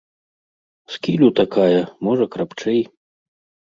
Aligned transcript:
З 0.95 1.03
кілю 1.05 1.29
такая, 1.43 1.79
можа, 2.11 2.25
крапчэй. 2.37 2.81